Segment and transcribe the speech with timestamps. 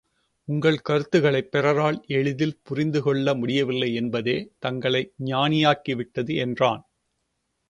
[0.47, 6.83] உங்கள் கருத்துக்களைப் பிறரால் எளிதில் புரிந்து கொள்ள முடியவில்லை என்பதே தங்களை ஞானியாக்கிவிட்டது என்றான்.